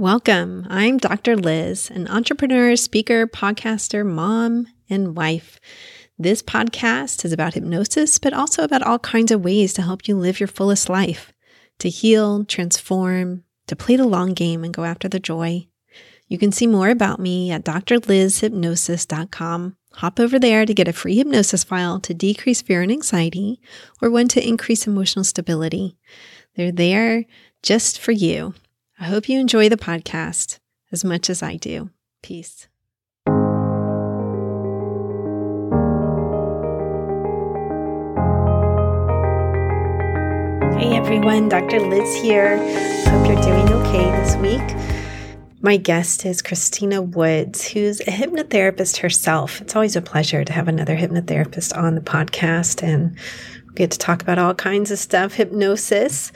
[0.00, 0.66] Welcome.
[0.70, 1.36] I'm Dr.
[1.36, 5.60] Liz, an entrepreneur, speaker, podcaster, mom, and wife.
[6.18, 10.16] This podcast is about hypnosis, but also about all kinds of ways to help you
[10.16, 11.34] live your fullest life,
[11.80, 15.68] to heal, transform, to play the long game and go after the joy.
[16.28, 19.76] You can see more about me at drlizhypnosis.com.
[19.92, 23.60] Hop over there to get a free hypnosis file to decrease fear and anxiety
[24.00, 25.98] or one to increase emotional stability.
[26.56, 27.26] They're there
[27.62, 28.54] just for you.
[29.02, 30.58] I hope you enjoy the podcast
[30.92, 31.88] as much as I do.
[32.22, 32.68] Peace.
[40.78, 41.80] Hey everyone, Dr.
[41.80, 42.58] Liz here.
[43.08, 44.60] Hope you're doing okay this week.
[45.62, 49.62] My guest is Christina Woods, who's a hypnotherapist herself.
[49.62, 53.18] It's always a pleasure to have another hypnotherapist on the podcast and
[53.66, 56.32] we get to talk about all kinds of stuff hypnosis.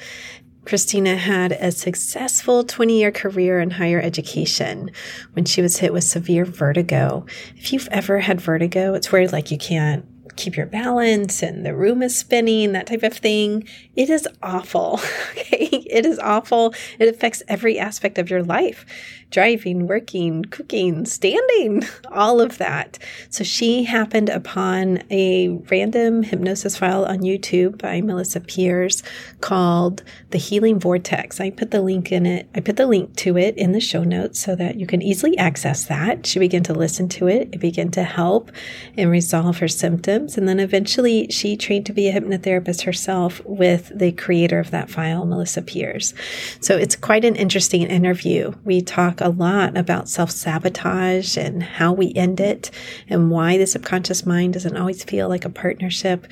[0.64, 4.90] Christina had a successful 20 year career in higher education
[5.32, 7.26] when she was hit with severe vertigo.
[7.56, 11.74] If you've ever had vertigo, it's where like you can't keep your balance and the
[11.74, 13.66] room is spinning, that type of thing.
[13.94, 15.00] It is awful.
[15.34, 15.66] Okay.
[15.66, 16.74] It is awful.
[16.98, 18.86] It affects every aspect of your life
[19.30, 22.98] driving, working, cooking, standing, all of that.
[23.30, 29.02] So she happened upon a random hypnosis file on YouTube by Melissa Pierce
[29.40, 31.40] called The Healing Vortex.
[31.40, 32.48] I put the link in it.
[32.54, 35.36] I put the link to it in the show notes so that you can easily
[35.38, 36.26] access that.
[36.26, 37.48] She began to listen to it.
[37.52, 38.50] It began to help
[38.96, 40.36] and resolve her symptoms.
[40.36, 44.90] And then eventually she trained to be a hypnotherapist herself with the creator of that
[44.90, 46.14] file, Melissa Pierce.
[46.60, 48.52] So it's quite an interesting interview.
[48.64, 52.70] We talk a lot about self sabotage and how we end it
[53.08, 56.26] and why the subconscious mind doesn't always feel like a partnership.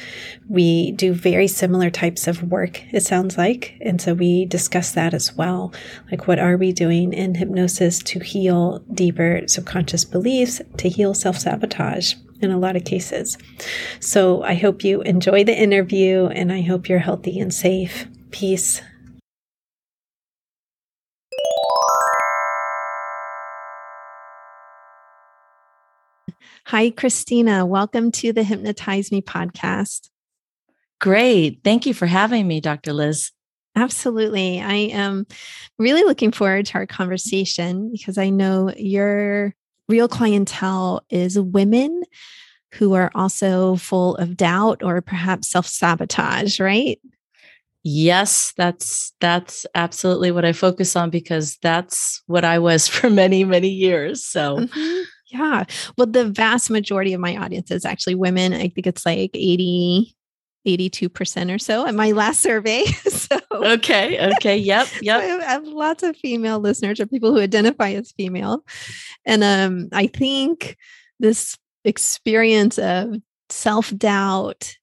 [0.49, 3.77] We do very similar types of work, it sounds like.
[3.81, 5.73] And so we discuss that as well.
[6.11, 11.39] Like, what are we doing in hypnosis to heal deeper subconscious beliefs, to heal self
[11.39, 12.15] sabotage?
[12.43, 13.39] in a lot of cases.
[14.01, 18.07] So I hope you enjoy the interview and I hope you're healthy and safe.
[18.33, 18.83] Peace.
[26.67, 27.67] Hi, Christina.
[27.67, 30.09] Welcome to the Hypnotize Me podcast.
[31.01, 31.61] Great.
[31.65, 32.93] Thank you for having me, Dr.
[32.93, 33.33] Liz.
[33.75, 34.61] Absolutely.
[34.61, 35.27] I am
[35.79, 39.55] really looking forward to our conversation because I know your
[39.89, 42.05] real clientele is women
[42.75, 47.01] who are also full of doubt or perhaps self sabotage, right?
[47.83, 53.43] Yes, that's that's absolutely what I focus on because that's what I was for many
[53.45, 54.25] many years.
[54.25, 55.03] So mm-hmm.
[55.33, 55.65] Yeah.
[55.97, 58.53] Well, the vast majority of my audience is actually women.
[58.53, 60.15] I think it's like 80,
[60.67, 62.85] 82% or so at my last survey.
[63.09, 64.33] so okay.
[64.37, 64.57] Okay.
[64.57, 64.89] Yep.
[65.03, 65.23] Yep.
[65.23, 68.63] So I have lots of female listeners or people who identify as female.
[69.25, 70.77] And um, I think
[71.19, 73.15] this experience of
[73.49, 74.77] self-doubt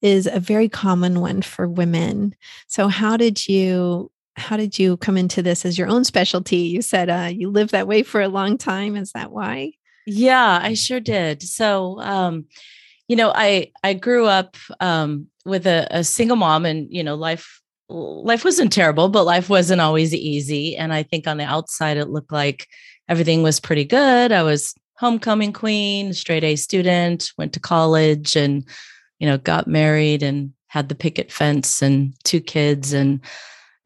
[0.00, 2.34] is a very common one for women.
[2.66, 6.56] So how did you how did you come into this as your own specialty?
[6.56, 8.96] You said uh, you lived that way for a long time.
[8.96, 9.74] Is that why?
[10.06, 11.42] Yeah, I sure did.
[11.42, 12.46] So, um,
[13.08, 17.14] you know, I I grew up um, with a, a single mom, and you know,
[17.14, 20.76] life life wasn't terrible, but life wasn't always easy.
[20.76, 22.68] And I think on the outside, it looked like
[23.08, 24.32] everything was pretty good.
[24.32, 28.66] I was homecoming queen, straight A student, went to college, and
[29.18, 33.20] you know, got married and had the picket fence and two kids, and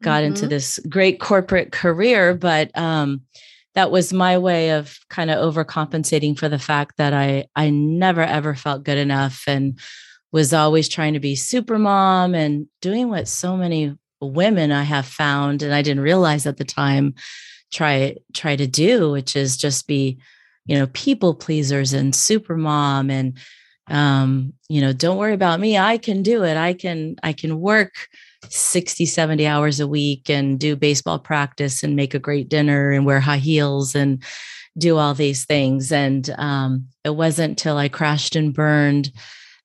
[0.01, 0.27] got mm-hmm.
[0.27, 2.33] into this great corporate career.
[2.33, 3.21] But um,
[3.77, 8.23] that was my way of kind of overcompensating for the fact that I I never
[8.23, 9.77] ever felt good enough and
[10.31, 15.05] was always trying to be super mom and doing what so many women I have
[15.05, 17.13] found and I didn't realize at the time
[17.71, 20.17] try try to do which is just be
[20.65, 23.37] you know people pleasers and super mom and
[23.89, 27.59] um you know don't worry about me I can do it I can I can
[27.59, 28.09] work
[28.49, 33.05] 60, 70 hours a week and do baseball practice and make a great dinner and
[33.05, 34.23] wear high heels and
[34.77, 35.91] do all these things.
[35.91, 39.11] And um, it wasn't till I crashed and burned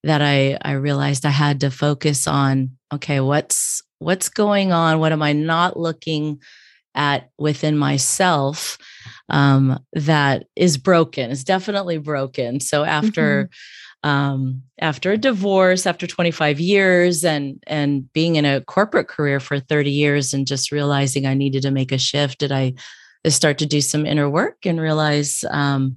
[0.05, 4.99] that I, I realized I had to focus on, okay, what's, what's going on?
[4.99, 6.41] What am I not looking
[6.95, 8.79] at within myself
[9.29, 11.31] um, that is broken?
[11.31, 12.59] It's definitely broken.
[12.61, 13.55] So after, mm-hmm
[14.05, 19.61] um, after a divorce after 25 years and and being in a corporate career for
[19.61, 22.75] 30 years and just realizing i needed to make a shift did i
[23.29, 25.97] start to do some inner work and realize um,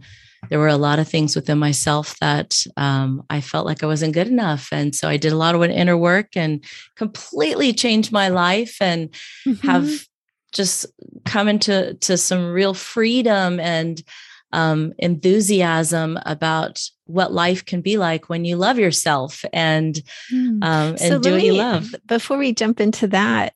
[0.50, 4.14] there were a lot of things within myself that um, i felt like i wasn't
[4.14, 6.64] good enough and so i did a lot of inner work and
[6.96, 9.10] completely changed my life and
[9.48, 9.68] mm-hmm.
[9.68, 10.06] have
[10.54, 10.86] just
[11.26, 14.04] come into to some real freedom and
[14.52, 20.60] um, enthusiasm about what life can be like when you love yourself and hmm.
[20.62, 21.94] um, and so do what me, you love.
[22.06, 23.54] Before we jump into that,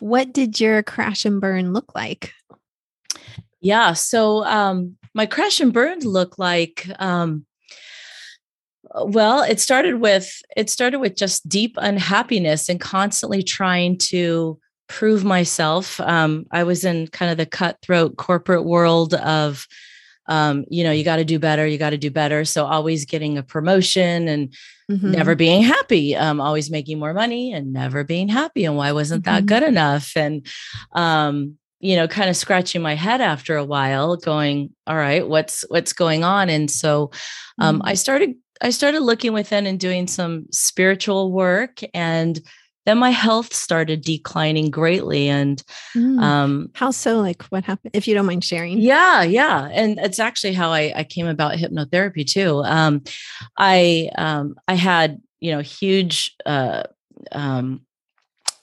[0.00, 2.32] what did your crash and burn look like?
[3.60, 7.46] Yeah, so um, my crash and burn looked like um,
[9.04, 14.58] well it started with it started with just deep unhappiness and constantly trying to
[14.88, 19.66] prove myself um, i was in kind of the cutthroat corporate world of
[20.28, 23.04] um, you know you got to do better you got to do better so always
[23.04, 24.54] getting a promotion and
[24.90, 25.10] mm-hmm.
[25.10, 29.24] never being happy um, always making more money and never being happy and why wasn't
[29.24, 29.34] mm-hmm.
[29.34, 30.46] that good enough and
[30.92, 35.64] um, you know kind of scratching my head after a while going all right what's
[35.68, 37.10] what's going on and so
[37.58, 37.88] um, mm-hmm.
[37.88, 42.40] i started i started looking within and doing some spiritual work and
[42.86, 45.62] then my health started declining greatly and
[45.94, 46.20] mm.
[46.22, 50.18] um, how so like what happened if you don't mind sharing yeah yeah and it's
[50.18, 53.02] actually how i, I came about hypnotherapy too um,
[53.58, 56.84] i um, i had you know huge uh,
[57.32, 57.82] um,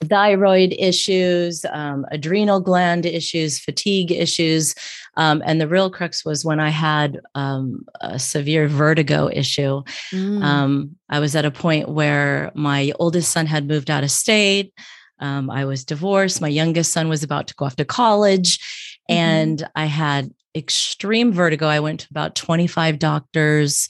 [0.04, 4.74] thyroid issues, um, adrenal gland issues, fatigue issues.
[5.16, 9.82] Um, and the real crux was when I had um, a severe vertigo issue.
[10.12, 10.42] Mm.
[10.42, 14.72] Um, I was at a point where my oldest son had moved out of state.
[15.20, 16.40] Um, I was divorced.
[16.40, 18.58] My youngest son was about to go off to college.
[18.58, 19.14] Mm-hmm.
[19.14, 21.66] And I had extreme vertigo.
[21.66, 23.88] I went to about 25 doctors.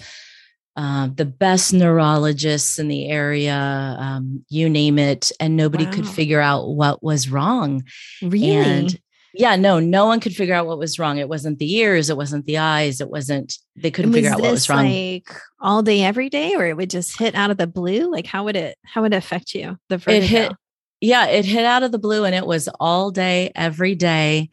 [0.77, 5.93] Uh, the best neurologists in the area, um, you name it, and nobody wow.
[5.93, 7.85] could figure out what was wrong.
[8.21, 8.51] Really?
[8.51, 9.01] And
[9.35, 11.19] yeah, no, no one could figure out what was wrong.
[11.19, 13.59] It wasn't the ears, it wasn't the eyes, it wasn't.
[13.77, 14.87] They couldn't was figure out what was wrong.
[14.87, 15.29] Like
[15.61, 18.11] all day, every day, or it would just hit out of the blue.
[18.11, 18.79] Like how would it?
[18.85, 19.77] How would it affect you?
[19.89, 20.25] The vertigo?
[20.25, 20.53] It hit.
[21.01, 24.51] Yeah, it hit out of the blue, and it was all day, every day.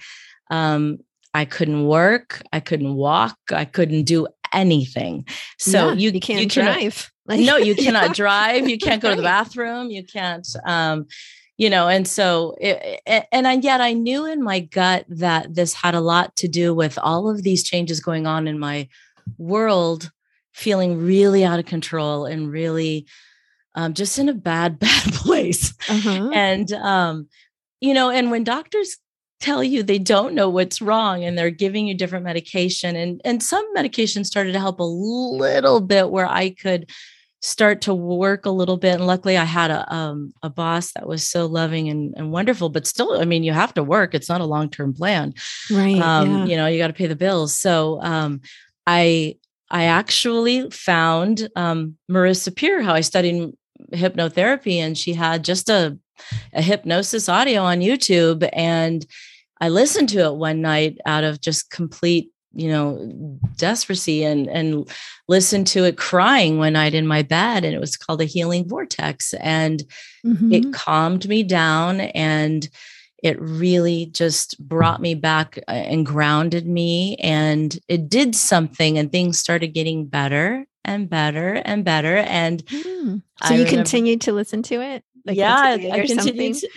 [0.50, 1.00] Um,
[1.34, 2.42] I couldn't work.
[2.52, 3.38] I couldn't walk.
[3.52, 5.26] I couldn't do anything.
[5.58, 7.12] So yeah, you, you can't you drive.
[7.26, 8.14] Like, no, you cannot yeah.
[8.14, 8.70] drive.
[8.70, 9.90] You can't go to the bathroom.
[9.90, 11.06] You can't, um,
[11.62, 15.76] you know, and so, it, and I, yet I knew in my gut that this
[15.76, 18.90] had a lot to do with all of these changes going on in my
[19.38, 20.10] world,
[20.54, 23.06] feeling really out of control and really
[23.76, 25.76] um, just in a bad, bad place.
[25.88, 26.32] Uh-huh.
[26.34, 27.28] And, um,
[27.80, 28.98] you know, and when doctors
[29.40, 33.42] tell you they don't know what's wrong and they're giving you different medication and and
[33.42, 36.92] some medication started to help a little bit where I could
[37.42, 38.96] start to work a little bit.
[38.96, 42.70] And luckily I had a um, a boss that was so loving and, and wonderful
[42.70, 44.14] but still I mean you have to work.
[44.14, 45.34] It's not a long-term plan.
[45.72, 46.46] Right um, yeah.
[46.46, 47.56] you know you got to pay the bills.
[47.56, 48.42] So um,
[48.86, 49.38] I
[49.70, 53.52] I actually found um, Marissa Peer how I studied
[53.94, 55.98] hypnotherapy and she had just a
[56.54, 59.06] a hypnosis audio on YouTube and
[59.62, 62.98] I listened to it one night out of just complete, you know,
[63.56, 64.90] desperacy and and
[65.28, 68.68] listened to it crying one night in my bed and it was called a healing
[68.68, 69.84] vortex and
[70.26, 70.52] mm-hmm.
[70.52, 72.70] it calmed me down and
[73.24, 79.12] it really just brought me back uh, and grounded me and it did something and
[79.12, 83.22] things started getting better and better and better and mm.
[83.44, 86.70] so I you continued to listen to it like yeah i continued to,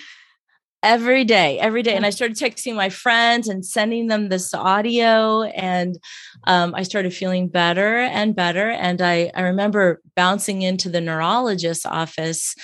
[0.85, 1.95] every day, every day.
[1.95, 5.43] And I started texting my friends and sending them this audio.
[5.43, 5.99] And
[6.45, 8.71] um, I started feeling better and better.
[8.71, 12.55] And I, I remember bouncing into the neurologist's office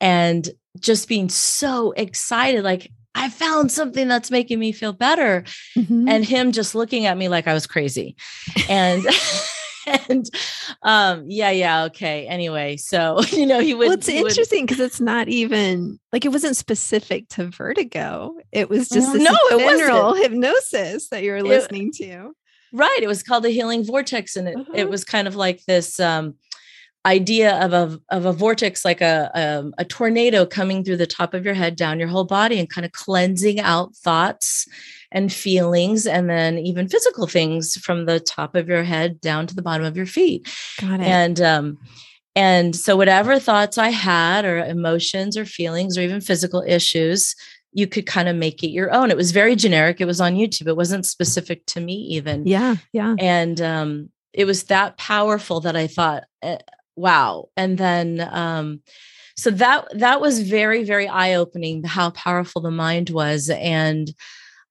[0.00, 0.50] and
[0.80, 5.44] just being so excited like, I found something that's making me feel better.
[5.76, 6.08] Mm-hmm.
[6.08, 8.16] And him just looking at me like I was crazy.
[8.68, 9.04] And
[10.08, 10.30] and
[10.82, 15.00] um yeah yeah okay anyway so you know he would well it's interesting because it's
[15.00, 21.22] not even like it wasn't specific to vertigo it was just no general hypnosis that
[21.22, 22.32] you were listening it, to
[22.72, 24.72] right it was called the healing vortex and it, uh-huh.
[24.74, 26.34] it was kind of like this um
[27.06, 31.06] idea of a of a vortex like a, a, um, a tornado coming through the
[31.06, 34.66] top of your head down your whole body and kind of cleansing out thoughts
[35.12, 39.54] and feelings and then even physical things from the top of your head down to
[39.54, 40.48] the bottom of your feet.
[40.80, 41.06] Got it.
[41.06, 41.78] And um
[42.36, 47.34] and so whatever thoughts I had or emotions or feelings or even physical issues,
[47.72, 49.10] you could kind of make it your own.
[49.10, 50.00] It was very generic.
[50.00, 50.68] It was on YouTube.
[50.68, 52.46] It wasn't specific to me even.
[52.46, 53.16] Yeah, yeah.
[53.18, 56.58] And um it was that powerful that I thought eh,
[56.94, 57.48] wow.
[57.56, 58.82] And then um
[59.36, 64.12] so that that was very very eye opening how powerful the mind was and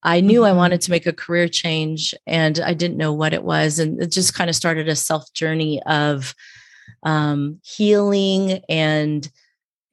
[0.04, 0.58] I knew I mm-hmm.
[0.58, 3.80] wanted to make a career change and I didn't know what it was.
[3.80, 6.34] And it just kind of started a self journey of
[7.04, 9.30] um, healing and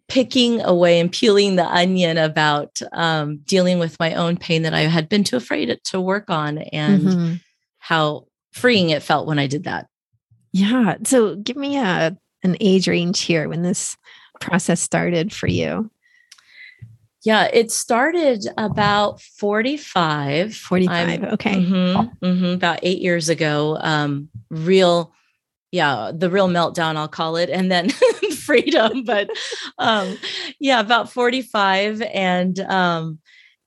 [0.09, 4.83] picking away and peeling the onion about um, dealing with my own pain that I
[4.83, 7.35] had been too afraid to work on and mm-hmm.
[7.79, 9.89] how freeing it felt when I did that.
[10.53, 10.97] Yeah.
[11.05, 13.97] So give me a an age range here when this
[14.41, 15.91] process started for you.
[17.27, 20.55] Yeah, it started about 45.
[20.55, 21.09] 45.
[21.09, 21.55] I'm, okay.
[21.57, 23.77] Mm-hmm, mm-hmm, about eight years ago.
[23.81, 25.13] Um, real,
[25.73, 27.51] yeah, the real meltdown, I'll call it.
[27.51, 27.91] And then
[28.39, 29.03] freedom.
[29.03, 29.29] But
[29.79, 30.17] um,
[30.61, 32.01] yeah, about 45.
[32.01, 33.19] And um,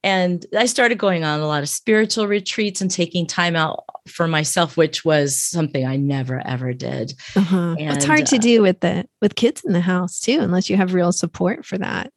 [0.04, 4.26] and I started going on a lot of spiritual retreats and taking time out for
[4.26, 7.14] myself, which was something I never ever did.
[7.36, 7.76] Uh-huh.
[7.78, 10.70] And, it's hard to uh, do with the with kids in the house too, unless
[10.70, 12.14] you have real support for that.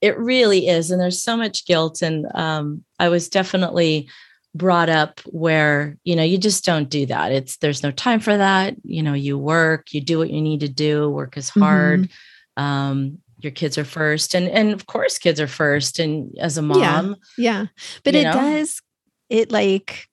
[0.00, 2.02] It really is, and there's so much guilt.
[2.02, 4.08] And um, I was definitely
[4.54, 7.32] brought up where you know you just don't do that.
[7.32, 8.74] It's there's no time for that.
[8.84, 11.08] You know, you work, you do what you need to do.
[11.08, 12.02] Work is hard.
[12.02, 12.62] Mm-hmm.
[12.62, 16.62] Um, your kids are first and and of course kids are first and as a
[16.62, 17.66] mom yeah, yeah.
[18.04, 18.32] but it know?
[18.32, 18.82] does
[19.28, 20.06] it like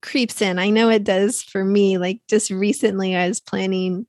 [0.00, 4.06] creeps in i know it does for me like just recently i was planning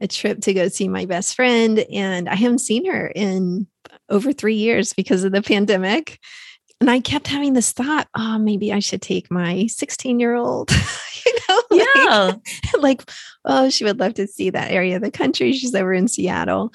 [0.00, 3.66] a trip to go see my best friend and i haven't seen her in
[4.08, 6.18] over three years because of the pandemic
[6.80, 10.70] and i kept having this thought oh maybe i should take my 16 year old
[11.26, 12.32] you know like, yeah
[12.78, 13.10] like
[13.44, 16.72] oh she would love to see that area of the country she's over in seattle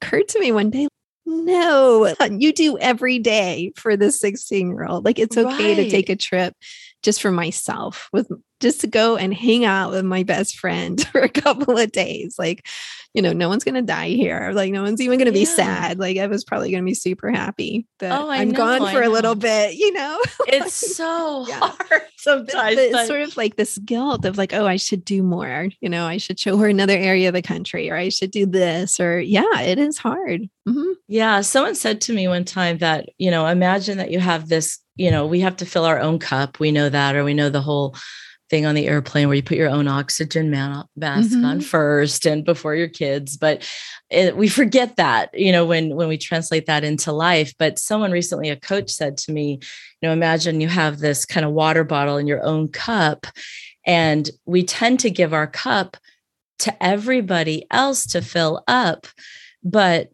[0.00, 0.88] occurred to me one day
[1.30, 5.04] no, uh, you do every day for the 16 year old.
[5.04, 5.76] Like it's okay right.
[5.76, 6.54] to take a trip
[7.02, 11.20] just for myself with just to go and hang out with my best friend for
[11.20, 12.36] a couple of days.
[12.38, 12.66] Like,
[13.14, 14.50] you know, no one's gonna die here.
[14.52, 15.98] Like, no one's even gonna be sad.
[15.98, 19.08] Like, I was probably gonna be super happy that oh, I'm know, gone for a
[19.08, 19.74] little bit.
[19.74, 21.58] You know, it's so yeah.
[21.60, 22.52] hard sometimes.
[22.52, 25.68] But, but it's sort of like this guilt of like, oh, I should do more.
[25.80, 28.44] You know, I should show her another area of the country, or I should do
[28.44, 30.42] this, or yeah, it is hard.
[30.68, 30.92] Mm-hmm.
[31.08, 34.78] Yeah, someone said to me one time that you know, imagine that you have this.
[34.98, 36.60] You know, we have to fill our own cup.
[36.60, 37.94] We know that, or we know the whole
[38.50, 41.44] thing on the airplane where you put your own oxygen mask mm-hmm.
[41.44, 43.68] on first and before your kids but
[44.10, 48.10] it, we forget that you know when when we translate that into life but someone
[48.10, 49.58] recently a coach said to me
[50.00, 53.26] you know imagine you have this kind of water bottle in your own cup
[53.86, 55.96] and we tend to give our cup
[56.58, 59.06] to everybody else to fill up
[59.62, 60.08] but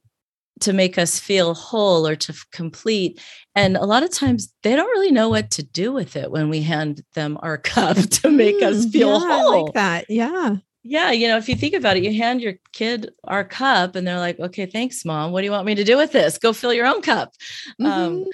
[0.65, 3.21] to make us feel whole or to complete.
[3.55, 6.49] And a lot of times they don't really know what to do with it when
[6.49, 9.65] we hand them our cup to make mm, us feel yeah, whole.
[9.65, 10.07] like that.
[10.09, 10.57] Yeah.
[10.83, 11.13] Yeah.
[11.13, 14.19] You know, if you think about it, you hand your kid our cup and they're
[14.19, 15.33] like, okay, thanks, mom.
[15.33, 16.37] What do you want me to do with this?
[16.37, 17.33] Go fill your own cup.
[17.81, 18.23] Um, mm-hmm.
[18.23, 18.25] Um,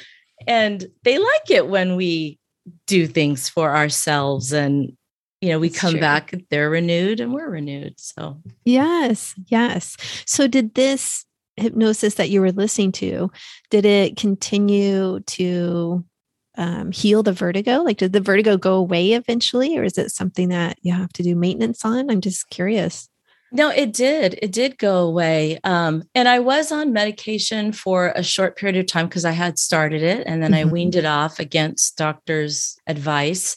[0.47, 2.39] and they like it when we
[2.87, 4.97] do things for ourselves and
[5.41, 6.01] you know we That's come true.
[6.01, 9.97] back they're renewed and we're renewed so yes yes
[10.27, 11.25] so did this
[11.61, 13.31] hypnosis that you were listening to,
[13.71, 16.05] did it continue to
[16.57, 17.83] um, heal the vertigo?
[17.83, 21.23] Like, did the vertigo go away eventually, or is it something that you have to
[21.23, 22.11] do maintenance on?
[22.11, 23.09] I'm just curious.
[23.53, 24.39] No, it did.
[24.43, 25.59] It did go away.
[25.65, 29.59] Um, and I was on medication for a short period of time because I had
[29.59, 30.69] started it and then mm-hmm.
[30.69, 33.57] I weaned it off against doctor's advice.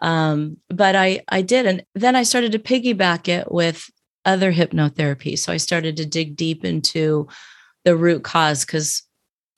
[0.00, 1.64] Um, but I, I did.
[1.64, 3.90] And then I started to piggyback it with
[4.24, 5.38] other hypnotherapy.
[5.38, 7.28] So I started to dig deep into
[7.84, 9.02] the root cause because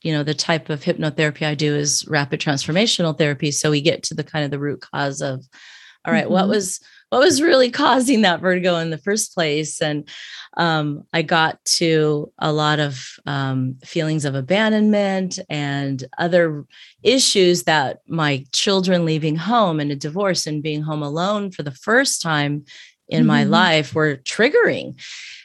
[0.02, 3.50] you know the type of hypnotherapy I do is rapid transformational therapy.
[3.50, 5.44] So we get to the kind of the root cause of
[6.04, 6.32] all right, mm-hmm.
[6.32, 6.80] what was
[7.12, 10.08] what was really causing that vertigo in the first place and
[10.56, 16.64] um, i got to a lot of um, feelings of abandonment and other
[17.02, 21.70] issues that my children leaving home and a divorce and being home alone for the
[21.70, 22.64] first time
[23.08, 23.26] in mm-hmm.
[23.26, 25.00] my life were triggering.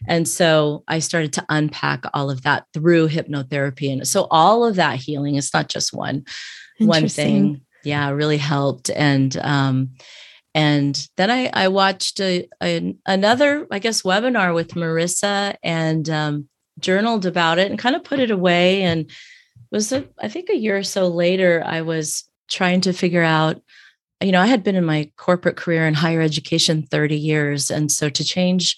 [0.07, 3.91] And so I started to unpack all of that through hypnotherapy.
[3.91, 6.25] And so all of that healing is not just one
[6.79, 7.61] one thing.
[7.83, 8.89] Yeah, really helped.
[8.89, 9.89] And um
[10.57, 16.49] and then I, I watched a, a, another, I guess, webinar with Marissa and um,
[16.79, 18.81] journaled about it and kind of put it away.
[18.81, 19.11] And
[19.71, 23.61] was I think a year or so later, I was trying to figure out
[24.21, 27.69] you know, I had been in my corporate career in higher education 30 years.
[27.69, 28.77] And so to change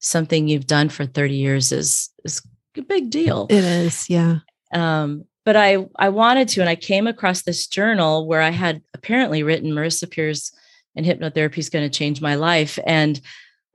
[0.00, 2.42] something you've done for 30 years is is
[2.76, 3.46] a big deal.
[3.50, 4.38] It is, yeah.
[4.72, 8.82] Um, but I I wanted to, and I came across this journal where I had
[8.94, 10.52] apparently written Marissa Pierce
[10.96, 12.78] and hypnotherapy is going to change my life.
[12.86, 13.20] And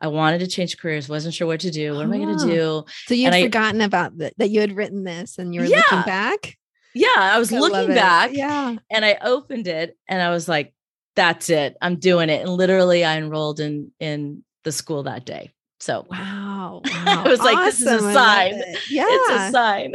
[0.02, 1.96] I wanted to change careers, wasn't sure what to do.
[1.96, 2.86] What am I going to do?
[3.08, 5.78] So you'd forgotten about that, that you had written this and you were yeah.
[5.78, 6.58] looking back?
[6.94, 8.32] Yeah, I was I looking back.
[8.34, 8.76] Yeah.
[8.92, 10.75] And I opened it and I was like,
[11.16, 11.78] that's it.
[11.82, 12.42] I'm doing it.
[12.42, 15.52] And literally I enrolled in in the school that day.
[15.80, 17.24] So wow, wow.
[17.26, 18.56] I was like, this is a sign.
[18.56, 18.80] It.
[18.90, 19.06] Yeah.
[19.08, 19.94] It's a sign.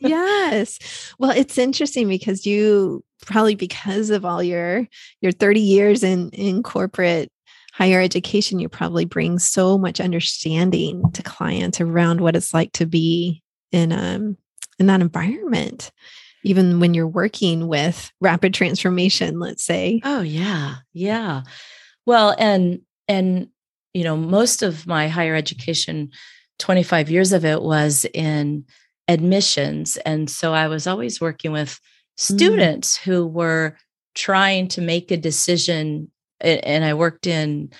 [0.00, 1.14] yes.
[1.18, 4.86] Well, it's interesting because you probably because of all your
[5.20, 7.30] your 30 years in in corporate
[7.72, 12.86] higher education, you probably bring so much understanding to clients around what it's like to
[12.86, 14.36] be in um
[14.78, 15.90] in that environment
[16.46, 21.42] even when you're working with rapid transformation let's say oh yeah yeah
[22.06, 23.48] well and and
[23.92, 26.08] you know most of my higher education
[26.60, 28.64] 25 years of it was in
[29.08, 31.78] admissions and so i was always working with mm.
[32.16, 33.02] students mm.
[33.02, 33.76] who were
[34.14, 36.10] trying to make a decision
[36.40, 37.70] and i worked in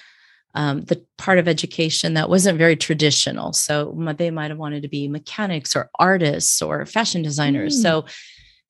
[0.54, 4.88] um, the part of education that wasn't very traditional so they might have wanted to
[4.88, 7.82] be mechanics or artists or fashion designers mm.
[7.82, 8.04] so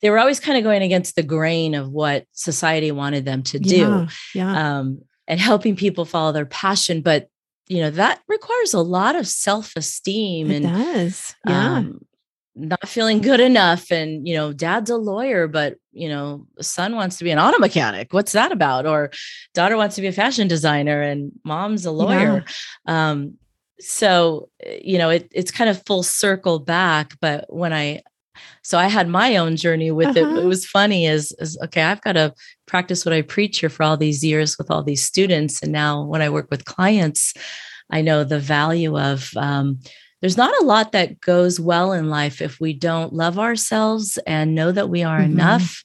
[0.06, 3.58] they were always kind of going against the grain of what society wanted them to
[3.58, 4.78] do yeah, yeah.
[4.78, 7.28] Um, and helping people follow their passion but
[7.66, 12.00] you know that requires a lot of self-esteem it and does yeah um,
[12.54, 17.18] not feeling good enough and you know dad's a lawyer but you know son wants
[17.18, 19.10] to be an auto mechanic what's that about or
[19.54, 22.44] daughter wants to be a fashion designer and mom's a lawyer
[22.86, 23.10] yeah.
[23.10, 23.34] um
[23.80, 28.00] so eh, you know it, it's kind of full circle back but when i
[28.62, 30.36] so I had my own journey with uh-huh.
[30.36, 30.44] it.
[30.44, 32.34] It was funny is, is okay, I've got to
[32.66, 35.62] practice what I preach here for all these years with all these students.
[35.62, 37.34] And now when I work with clients,
[37.90, 39.80] I know the value of um,
[40.20, 44.54] there's not a lot that goes well in life if we don't love ourselves and
[44.54, 45.32] know that we are mm-hmm.
[45.32, 45.82] enough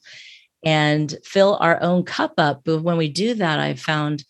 [0.64, 2.62] and fill our own cup up.
[2.64, 4.24] But when we do that, I've found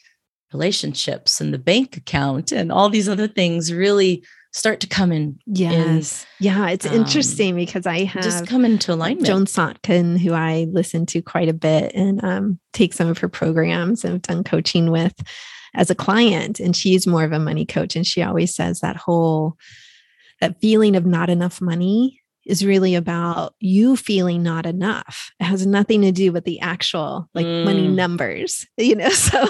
[0.53, 5.39] relationships and the bank account and all these other things really start to come in.
[5.47, 6.27] Yes.
[6.41, 6.69] In, yeah.
[6.69, 9.27] It's um, interesting because I have just come into alignment.
[9.27, 13.29] Joan Sotkin, who I listen to quite a bit and um, take some of her
[13.29, 15.15] programs and have done coaching with
[15.75, 16.61] as a client.
[16.61, 17.97] And she's more of a money coach.
[17.97, 19.57] And she always says that whole
[20.41, 25.31] that feeling of not enough money is really about you feeling not enough.
[25.41, 27.65] It has nothing to do with the actual like mm.
[27.65, 29.11] money numbers, you know.
[29.11, 29.49] So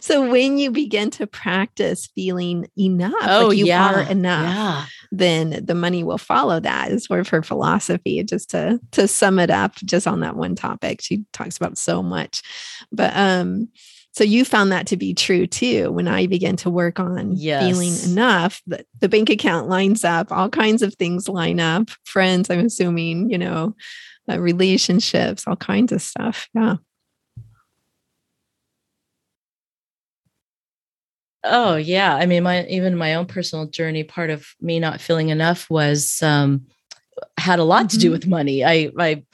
[0.00, 3.92] so when you begin to practice feeling enough, oh, like you yeah.
[3.92, 4.84] are enough, yeah.
[5.12, 8.22] then the money will follow that is sort of her philosophy.
[8.24, 11.00] Just to to sum it up, just on that one topic.
[11.00, 12.42] She talks about so much.
[12.90, 13.68] But um,
[14.12, 15.92] so you found that to be true too.
[15.92, 17.62] When I began to work on yes.
[17.62, 21.90] feeling enough, the, the bank account lines up, all kinds of things line up.
[22.04, 23.76] Friends, I'm assuming, you know,
[24.28, 26.48] uh, relationships, all kinds of stuff.
[26.52, 26.76] Yeah.
[31.44, 34.02] Oh yeah, I mean, my even my own personal journey.
[34.04, 36.66] Part of me not feeling enough was um,
[37.36, 38.12] had a lot to do mm-hmm.
[38.12, 38.64] with money.
[38.64, 39.24] I I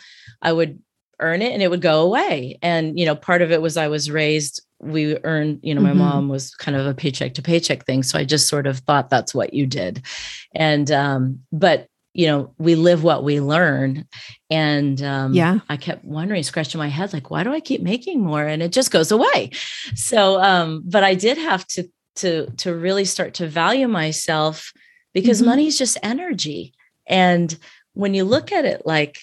[0.43, 0.81] I would
[1.21, 3.89] earn it and it would go away, and you know, part of it was I
[3.89, 4.63] was raised.
[4.81, 5.99] We earned, you know, my mm-hmm.
[5.99, 9.09] mom was kind of a paycheck to paycheck thing, so I just sort of thought
[9.09, 10.05] that's what you did,
[10.55, 14.07] and um, but you know we live what we learn.
[14.51, 15.59] And um, yeah.
[15.69, 18.47] I kept wondering scratching my head like why do i keep making more?
[18.47, 19.51] And it just goes away.
[19.95, 24.73] So um, but i did have to to to really start to value myself
[25.13, 25.51] because mm-hmm.
[25.51, 26.73] money is just energy.
[27.07, 27.57] And
[27.95, 29.21] when you look at it like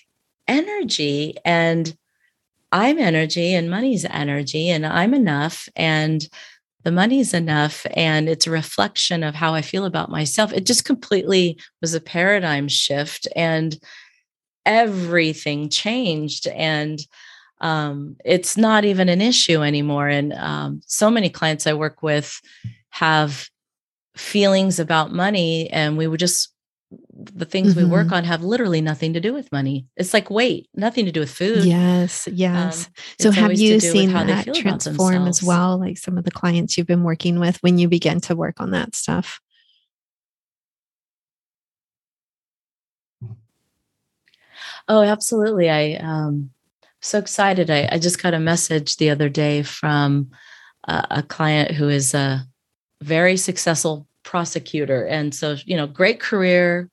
[0.48, 1.96] energy and
[2.72, 6.28] i'm energy and money's energy and i'm enough and
[6.84, 10.52] the money's enough and it's a reflection of how I feel about myself.
[10.54, 13.78] It just completely was a paradigm shift and
[14.66, 16.48] everything changed.
[16.48, 17.00] And
[17.62, 20.08] um, it's not even an issue anymore.
[20.08, 22.42] And um, so many clients I work with
[22.90, 23.48] have
[24.16, 26.51] feelings about money, and we would just
[27.12, 27.86] the things mm-hmm.
[27.86, 28.16] we work mm-hmm.
[28.16, 29.86] on have literally nothing to do with money.
[29.96, 31.64] It's like weight, nothing to do with food.
[31.64, 32.88] Yes, yes.
[32.88, 35.80] Um, so have you seen how that transform as well?
[35.80, 38.72] Like some of the clients you've been working with when you begin to work on
[38.72, 39.40] that stuff?
[44.88, 45.70] Oh, absolutely.
[45.70, 46.52] I um
[47.02, 47.70] so excited.
[47.70, 50.32] I, I just got a message the other day from
[50.88, 52.46] a, a client who is a
[53.02, 55.06] very successful prosecutor.
[55.06, 56.90] And so, you know, great career,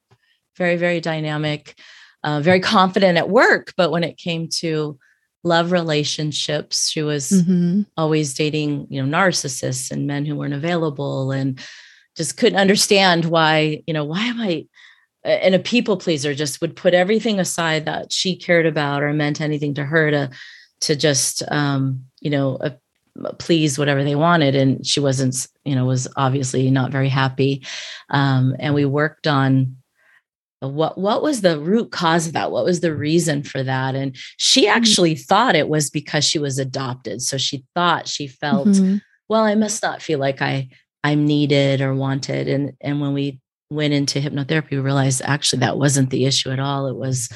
[0.56, 1.78] very, very dynamic,
[2.24, 3.72] uh, very confident at work.
[3.76, 4.98] But when it came to
[5.44, 7.82] love relationships, she was mm-hmm.
[7.96, 11.60] always dating, you know, narcissists and men who weren't available and
[12.16, 14.66] just couldn't understand why, you know, why am I
[15.24, 19.40] and a people pleaser just would put everything aside that she cared about or meant
[19.40, 20.30] anything to her to
[20.80, 22.58] to just um you know
[23.38, 27.64] please whatever they wanted and she wasn't you know was obviously not very happy
[28.10, 29.76] um, and we worked on
[30.60, 34.16] what what was the root cause of that what was the reason for that and
[34.36, 34.76] she mm-hmm.
[34.76, 38.96] actually thought it was because she was adopted so she thought she felt mm-hmm.
[39.28, 40.68] well i must not feel like i
[41.04, 42.48] I'm needed or wanted.
[42.48, 46.60] And and when we went into hypnotherapy, we realized actually that wasn't the issue at
[46.60, 46.86] all.
[46.86, 47.28] It was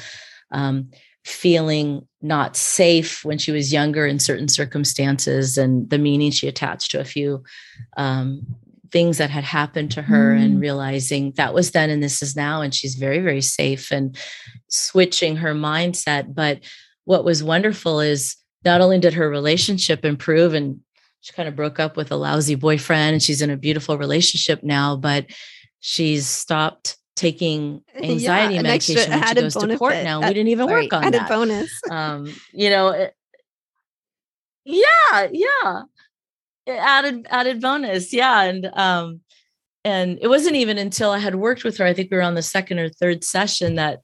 [0.51, 0.91] um,
[1.25, 6.89] feeling not safe when she was younger in certain circumstances and the meaning she attached
[6.91, 7.43] to a few
[7.97, 8.45] um,
[8.91, 10.41] things that had happened to her mm.
[10.43, 14.17] and realizing that was then and this is now and she's very very safe and
[14.69, 16.59] switching her mindset but
[17.05, 20.79] what was wonderful is not only did her relationship improve and
[21.21, 24.63] she kind of broke up with a lousy boyfriend and she's in a beautiful relationship
[24.63, 25.25] now but
[25.79, 30.21] she's stopped taking anxiety yeah, medication when she goes to court now.
[30.21, 31.07] we didn't even right, work on that.
[31.07, 31.29] added that.
[31.29, 31.81] bonus.
[31.89, 33.15] um, you know, it,
[34.65, 35.83] yeah, yeah.
[36.67, 38.13] added added bonus.
[38.13, 38.41] Yeah.
[38.43, 39.21] And um,
[39.83, 42.35] and it wasn't even until I had worked with her, I think we were on
[42.35, 44.01] the second or third session that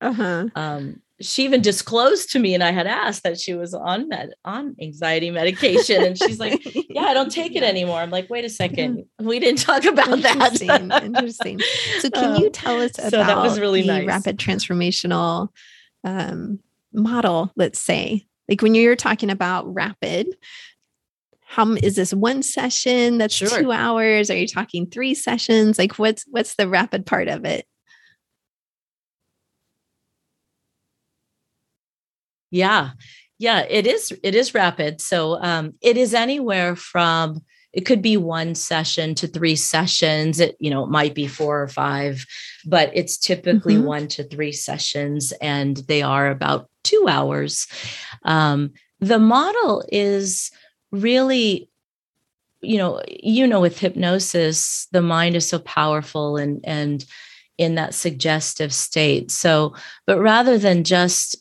[0.00, 0.48] uh-huh.
[0.54, 4.30] um she even disclosed to me and I had asked that she was on med
[4.44, 7.98] on anxiety medication and she's like yeah I don't take it anymore.
[7.98, 9.04] I'm like wait a second.
[9.18, 11.02] We didn't talk about interesting, that.
[11.10, 11.60] Interesting
[12.00, 14.06] so can you tell us about so that was really the nice.
[14.06, 15.48] rapid transformational
[16.04, 16.60] um,
[16.92, 18.26] model let's say?
[18.48, 20.26] Like when you're talking about rapid
[21.44, 23.48] how is this one session that's sure.
[23.48, 24.30] two hours?
[24.30, 25.78] Are you talking three sessions?
[25.78, 27.66] Like what's what's the rapid part of it
[32.50, 32.90] Yeah.
[33.38, 35.00] Yeah, it is it is rapid.
[35.00, 40.56] So um it is anywhere from it could be one session to three sessions it
[40.58, 42.26] you know it might be four or five
[42.66, 43.86] but it's typically mm-hmm.
[43.86, 47.66] one to three sessions and they are about two hours
[48.24, 50.50] um, the model is
[50.90, 51.68] really
[52.60, 57.04] you know you know with hypnosis the mind is so powerful and and
[57.58, 59.74] in that suggestive state so
[60.06, 61.36] but rather than just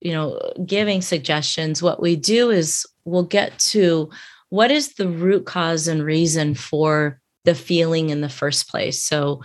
[0.00, 4.10] you know giving suggestions what we do is we'll get to
[4.48, 9.40] what is the root cause and reason for the feeling in the first place so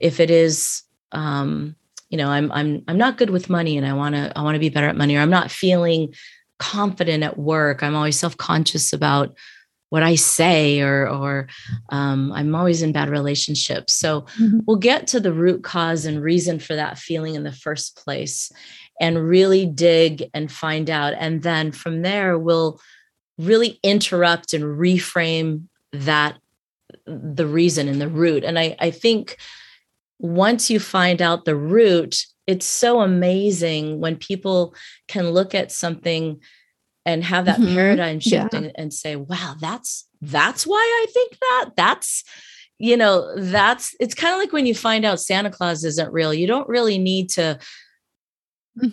[0.00, 1.74] if it is um
[2.08, 4.54] you know i'm i'm i'm not good with money and i want to i want
[4.54, 6.12] to be better at money or i'm not feeling
[6.58, 9.34] confident at work i'm always self-conscious about
[9.90, 11.48] what I say or or
[11.88, 13.94] um, I'm always in bad relationships.
[13.94, 14.60] So mm-hmm.
[14.66, 18.52] we'll get to the root cause and reason for that feeling in the first place
[19.00, 21.14] and really dig and find out.
[21.18, 22.80] And then from there, we'll
[23.38, 26.38] really interrupt and reframe that
[27.06, 28.44] the reason and the root.
[28.44, 29.38] And I, I think
[30.18, 34.74] once you find out the root, it's so amazing when people
[35.06, 36.40] can look at something
[37.04, 37.74] and have that mm-hmm.
[37.74, 38.58] paradigm shift yeah.
[38.58, 41.70] and, and say, wow, that's that's why I think that.
[41.76, 42.24] That's
[42.78, 46.32] you know, that's it's kind of like when you find out Santa Claus isn't real.
[46.34, 47.58] You don't really need to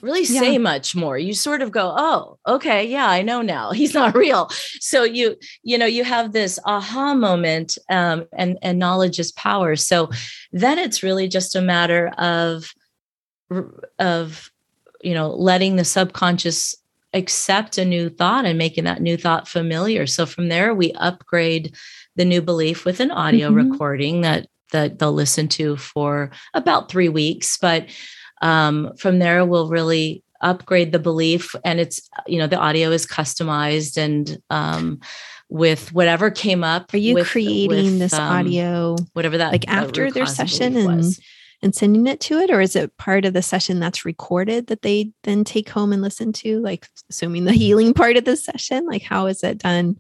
[0.02, 0.39] really yeah.
[0.39, 1.17] say much more.
[1.17, 3.71] You sort of go oh okay yeah i know now.
[3.80, 4.50] He's not real.
[4.80, 9.76] So you you know you have this aha moment um, and and knowledge is power.
[9.76, 10.10] So
[10.52, 12.74] then it's really just a matter of
[14.00, 14.52] of
[15.02, 16.76] you know letting the subconscious
[17.13, 20.06] accept a new thought and making that new thought familiar.
[20.06, 21.76] So from there we upgrade
[22.15, 23.71] the new belief with an audio mm-hmm.
[23.71, 27.58] recording that that they'll listen to for about three weeks.
[27.58, 27.88] But
[28.41, 33.06] um, from there we'll really upgrade the belief and it's you know the audio is
[33.06, 35.00] customized and um,
[35.50, 39.67] with whatever came up are you with, creating with, this um, audio whatever that like
[39.67, 41.19] after their session and was.
[41.62, 44.82] and sending it to it or is it part of the session that's recorded that
[44.82, 48.86] they then take home and listen to like assuming the healing part of the session
[48.86, 49.98] like how is it done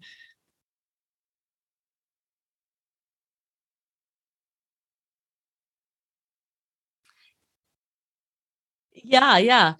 [9.05, 9.73] yeah yeah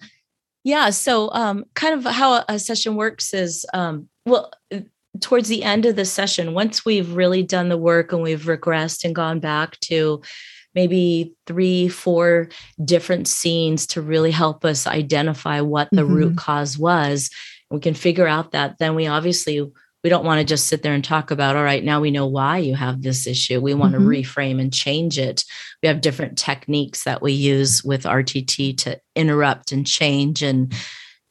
[0.64, 4.80] yeah so um kind of how a, session works is um well uh,
[5.20, 9.04] towards the end of the session once we've really done the work and we've regressed
[9.04, 10.20] and gone back to
[10.74, 12.48] maybe three four
[12.84, 16.14] different scenes to really help us identify what the mm-hmm.
[16.14, 17.30] root cause was
[17.70, 19.70] we can figure out that then we obviously
[20.06, 22.28] we don't want to just sit there and talk about all right now we know
[22.28, 23.60] why you have this issue.
[23.60, 24.08] We want mm-hmm.
[24.08, 25.44] to reframe and change it.
[25.82, 30.72] We have different techniques that we use with rtt to interrupt and change and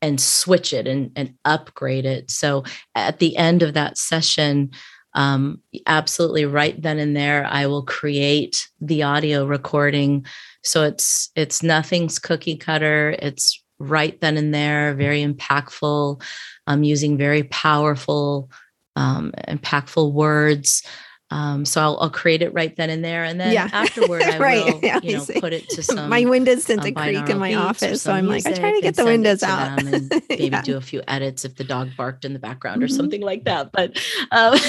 [0.01, 2.29] and switch it and, and upgrade it.
[2.29, 4.71] So at the end of that session
[5.13, 10.25] um, absolutely right then and there i will create the audio recording.
[10.65, 13.15] So it's it's nothing's cookie cutter.
[13.19, 16.21] It's right then and there very impactful.
[16.67, 18.49] I'm using very powerful
[18.95, 20.83] um, impactful words.
[21.31, 23.67] Um, so I'll, I'll, create it right then and there, and then yeah.
[23.73, 24.63] afterward, I right.
[24.63, 26.07] will, yeah, you know, put it to some.
[26.07, 28.79] my windows tend um, to creak in my office, so I'm like, I try to
[28.79, 30.61] get the windows out, and maybe yeah.
[30.61, 32.85] do a few edits if the dog barked in the background mm-hmm.
[32.85, 33.71] or something like that.
[33.71, 33.99] But
[34.31, 34.59] um,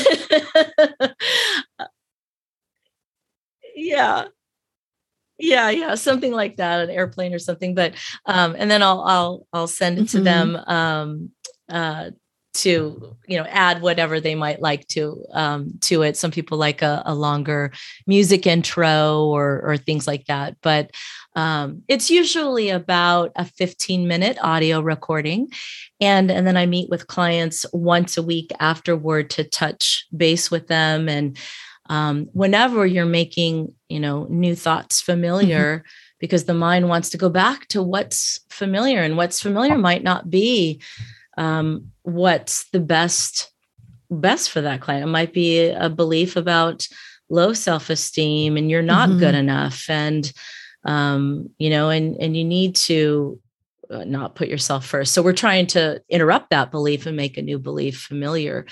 [3.77, 4.25] yeah
[5.39, 7.93] yeah yeah something like that an airplane or something but
[8.25, 10.19] um and then i'll i'll i'll send it mm-hmm.
[10.19, 11.31] to them um
[11.69, 12.11] uh
[12.57, 16.17] to you know add whatever they might like to um, to it.
[16.17, 17.73] Some people like a, a, longer
[18.07, 20.57] music intro or or things like that.
[20.63, 20.91] But
[21.35, 25.49] um, it's usually about a 15 minute audio recording.
[26.01, 30.69] And and then i meet with clients once a week afterward to touch base with
[30.69, 31.09] them.
[31.09, 31.39] And
[31.89, 35.87] um, whenever you're making you know new thoughts familiar mm-hmm.
[36.19, 40.31] because the mind wants to go back to what's familiar and what's familiar might not
[40.31, 40.81] be
[41.37, 43.51] um, what's the best
[44.11, 46.87] best for that client it might be a belief about
[47.29, 49.19] low self-esteem and you're not mm-hmm.
[49.19, 50.33] good enough and
[50.85, 53.41] um, you know and and you need to
[53.91, 57.43] Uh, not put yourself first so we're trying to interrupt that belief and make a
[57.43, 58.67] new belief familiar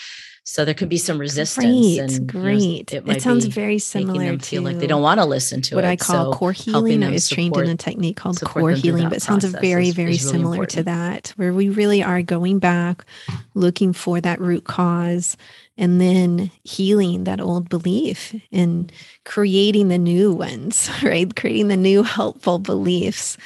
[0.47, 1.65] so there could be some resistance.
[1.65, 2.93] Great, and, great.
[2.93, 4.25] You know, it, it sounds very similar.
[4.25, 5.77] Them feel like they don't want to listen to it.
[5.77, 5.89] what it.
[5.89, 7.03] I call so core healing.
[7.03, 10.13] I was trained in a technique called core healing, but it sounds very, is, very
[10.13, 10.71] is really similar important.
[10.73, 13.07] to that, where we really are going back,
[13.55, 15.39] looking for that root cause,
[15.79, 18.93] and then healing that old belief and
[19.25, 21.35] creating the new ones, right?
[21.35, 23.39] Creating the new helpful beliefs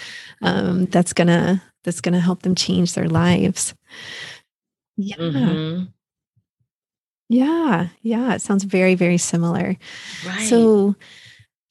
[0.42, 3.74] um, that's gonna that's gonna help them change their lives.
[4.96, 5.16] Yeah.
[5.16, 5.84] Mm-hmm.
[7.30, 9.76] Yeah, yeah, it sounds very, very similar.
[10.26, 10.48] Right.
[10.48, 10.96] So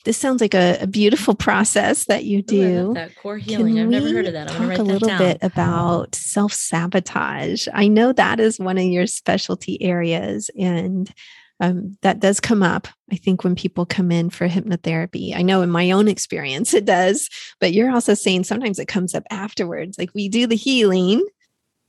[0.06, 2.92] this sounds like a, a beautiful process that you do.
[2.92, 3.76] Ooh, that core healing.
[3.76, 4.52] Can I've never heard of that.
[4.52, 5.18] I'm talk a little down.
[5.18, 7.68] bit about self sabotage.
[7.74, 11.12] I know that is one of your specialty areas, and
[11.60, 12.88] um, that does come up.
[13.12, 16.86] I think when people come in for hypnotherapy, I know in my own experience it
[16.86, 19.98] does, but you're also saying sometimes it comes up afterwards.
[19.98, 21.26] Like we do the healing,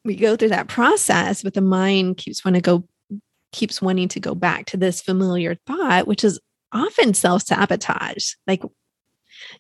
[0.05, 2.85] we go through that process, but the mind keeps want to go
[3.53, 6.41] keeps wanting to go back to this familiar thought, which is
[6.73, 8.35] often self sabotage.
[8.47, 8.63] Like,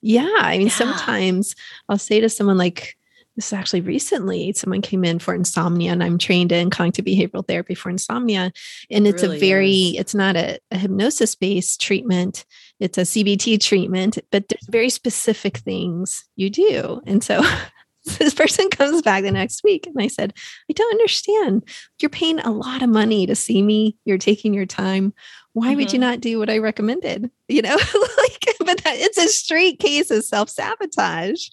[0.00, 0.72] yeah, I mean, yeah.
[0.72, 1.54] sometimes
[1.88, 2.96] I'll say to someone, like,
[3.38, 7.46] this is actually recently, someone came in for insomnia, and I'm trained in cognitive behavioral
[7.46, 8.52] therapy for insomnia.
[8.90, 10.00] And it's really a very, is.
[10.00, 12.44] it's not a, a hypnosis based treatment,
[12.80, 17.00] it's a CBT treatment, but there's very specific things you do.
[17.06, 17.44] And so
[18.18, 20.32] this person comes back the next week and I said,
[20.68, 21.62] I don't understand.
[22.00, 23.96] You're paying a lot of money to see me.
[24.04, 25.14] You're taking your time.
[25.52, 25.76] Why mm-hmm.
[25.76, 26.10] would you mm-hmm.
[26.10, 27.30] not do what I recommended?
[27.50, 27.76] You know,
[28.18, 31.48] like, but that, it's a straight case of self sabotage.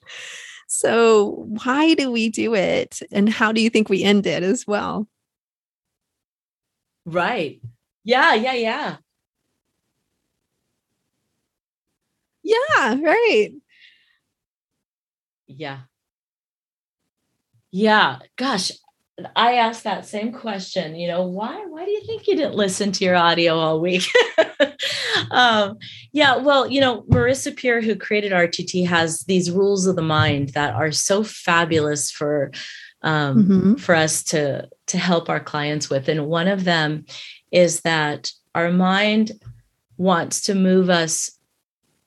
[0.67, 2.99] So, why do we do it?
[3.12, 5.08] And how do you think we end it as well?
[7.06, 7.62] Right.
[8.04, 8.34] Yeah.
[8.36, 8.54] Yeah.
[8.54, 8.97] Yeah.
[12.43, 12.95] Yeah.
[13.01, 13.51] Right.
[15.47, 15.86] Yeah.
[17.71, 18.71] Yeah, gosh,
[19.36, 20.95] I asked that same question.
[20.95, 21.65] You know, why?
[21.67, 24.04] Why do you think you didn't listen to your audio all week?
[25.32, 25.78] um,
[26.12, 30.49] yeah, well, you know, Marissa Peer, who created RTT, has these rules of the mind
[30.49, 32.51] that are so fabulous for
[33.04, 33.73] um, mm-hmm.
[33.75, 36.10] for us to to help our clients with.
[36.10, 37.06] And one of them
[37.51, 39.32] is that our mind
[39.97, 41.32] wants to move us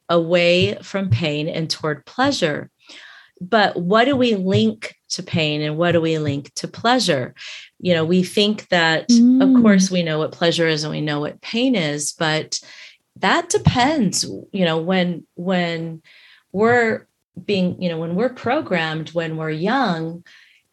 [0.09, 2.71] away from pain and toward pleasure.
[3.41, 7.35] But what do we link to pain and what do we link to pleasure?
[7.81, 9.43] You know, we think that, mm.
[9.43, 12.61] of course, we know what pleasure is and we know what pain is, but
[13.17, 14.25] that depends.
[14.25, 16.03] You know, when, when,
[16.53, 17.07] we're
[17.45, 20.25] being, you know, when we're programmed when we're young,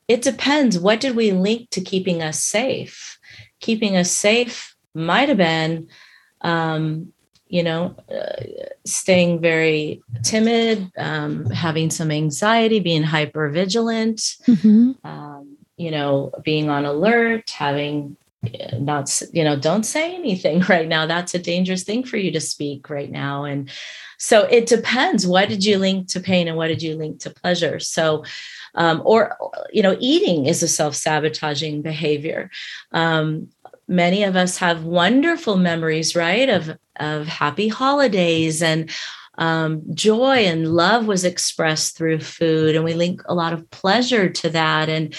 [0.08, 0.78] it depends.
[0.78, 3.18] What did we link to keeping us safe?
[3.60, 5.88] Keeping us safe might have been
[6.42, 7.12] um,
[7.48, 14.92] you know, uh, staying very timid, um, having some anxiety, being hyper vigilant, mm-hmm.
[15.08, 20.88] um, you know, being on alert, having uh, not, you know, don't say anything right
[20.88, 21.06] now.
[21.06, 23.44] That's a dangerous thing for you to speak right now.
[23.44, 23.70] And
[24.18, 25.28] so it depends.
[25.28, 27.80] What did you link to pain and what did you link to pleasure?
[27.80, 28.24] So,
[28.74, 29.38] um, or,
[29.72, 32.50] you know, eating is a self sabotaging behavior.
[32.92, 33.50] Um,
[33.88, 38.90] many of us have wonderful memories, right, of of happy holidays and
[39.38, 44.30] um, joy and love was expressed through food, and we link a lot of pleasure
[44.30, 44.90] to that.
[44.90, 45.14] And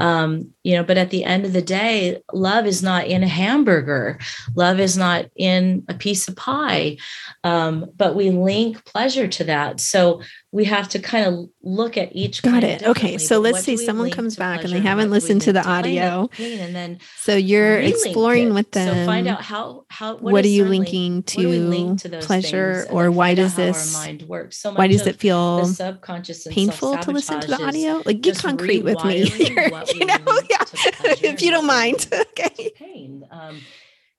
[0.00, 3.28] um, you know, but at the end of the day, love is not in a
[3.28, 4.18] hamburger,
[4.56, 6.96] love is not in a piece of pie,
[7.44, 9.78] um, but we link pleasure to that.
[9.80, 10.20] So
[10.54, 12.40] we have to kind of look at each.
[12.40, 12.84] Got it.
[12.84, 13.18] Okay.
[13.18, 16.30] So let's say someone comes back and they haven't listened to the audio.
[16.38, 18.52] and then so you're exploring it.
[18.52, 18.94] with them.
[18.94, 23.10] So find out how, how, what, what are you linking to, link to pleasure or
[23.10, 24.58] why does this, mind works?
[24.58, 28.00] So why does it feel subconscious painful to listen to the audio?
[28.06, 30.40] Like get concrete with me here, you know?
[30.48, 30.64] Yeah.
[31.20, 32.06] if you don't mind.
[32.14, 32.70] okay.
[32.76, 33.26] Pain.
[33.28, 33.60] Um,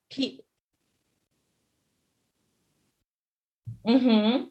[0.09, 0.41] keep,
[3.87, 4.45] Mm-hmm.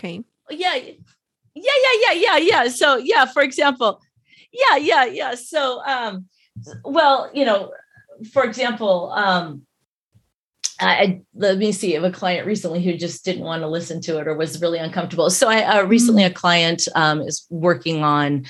[0.00, 0.24] Okay.
[0.48, 0.74] Yeah.
[1.54, 2.68] Yeah, yeah, yeah, yeah, yeah.
[2.68, 4.00] So yeah, for example,
[4.52, 5.34] yeah, yeah, yeah.
[5.34, 6.26] So um,
[6.84, 7.72] well, you know,
[8.32, 9.62] for example, um,
[10.80, 11.94] I, let me see.
[11.94, 14.62] I have a client recently who just didn't want to listen to it or was
[14.62, 15.28] really uncomfortable.
[15.28, 18.46] So I uh, recently a client um, is working on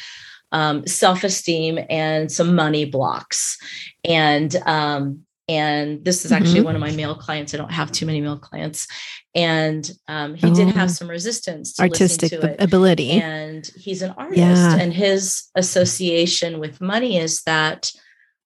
[0.52, 3.58] um, self-esteem and some money blocks,
[4.04, 6.66] and um, and this is actually mm-hmm.
[6.66, 7.52] one of my male clients.
[7.52, 8.86] I don't have too many male clients,
[9.34, 10.54] and um, he oh.
[10.54, 14.76] did have some resistance to artistic to ability, and he's an artist, yeah.
[14.76, 17.90] and his association with money is that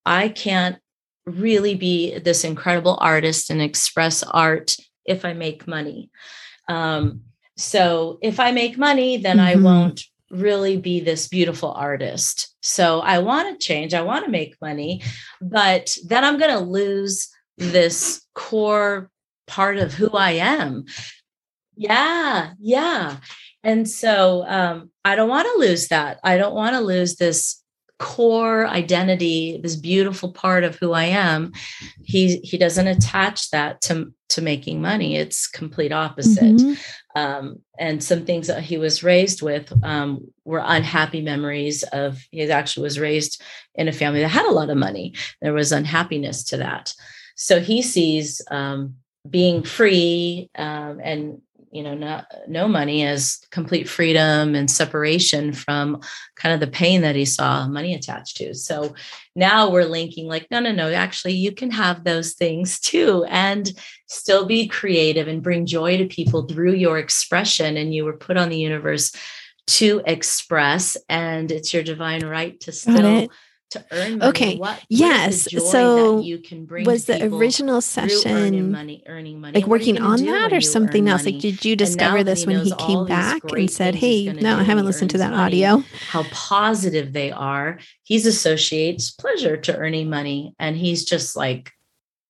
[0.06, 0.78] I can't
[1.26, 6.10] really be this incredible artist and express art if I make money.
[6.70, 7.20] Um,
[7.58, 9.58] so if I make money, then mm-hmm.
[9.58, 10.02] I won't
[10.34, 12.54] really be this beautiful artist.
[12.62, 15.02] So I want to change, I want to make money,
[15.40, 19.10] but then I'm going to lose this core
[19.46, 20.86] part of who I am.
[21.76, 23.18] Yeah, yeah.
[23.62, 26.20] And so um, I don't want to lose that.
[26.22, 27.62] I don't want to lose this
[28.00, 31.52] core identity this beautiful part of who i am
[32.02, 36.72] he he doesn't attach that to to making money it's complete opposite mm-hmm.
[37.14, 42.50] Um, and some things that he was raised with um, were unhappy memories of he
[42.50, 43.40] actually was raised
[43.74, 45.14] in a family that had a lot of money.
[45.40, 46.92] There was unhappiness to that.
[47.36, 48.96] So he sees um,
[49.28, 51.40] being free um, and
[51.74, 56.00] you know not no money as complete freedom and separation from
[56.36, 58.54] kind of the pain that he saw money attached to.
[58.54, 58.94] So
[59.34, 63.70] now we're linking like no no no actually you can have those things too and
[64.06, 67.76] still be creative and bring joy to people through your expression.
[67.76, 69.12] And you were put on the universe
[69.66, 73.28] to express and it's your divine right to still
[73.70, 74.30] to earn money.
[74.30, 74.56] Okay.
[74.56, 75.48] What, yes.
[75.70, 80.52] so you can bring was the original session money, earning money, like working on that
[80.52, 81.24] or something else?
[81.24, 81.32] Money?
[81.32, 84.86] Like, did you discover this when he came back and said, "Hey, no, I haven't
[84.86, 87.78] listened to that money, audio." How positive they are.
[88.02, 91.72] He's associates pleasure to earning money, and he's just like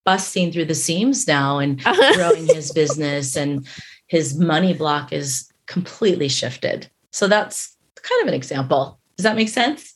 [0.05, 1.83] busting through the seams now and
[2.15, 3.67] growing his business, and
[4.07, 6.91] his money block is completely shifted.
[7.11, 8.99] So that's kind of an example.
[9.17, 9.94] Does that make sense?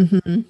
[0.00, 0.40] Mm-hmm.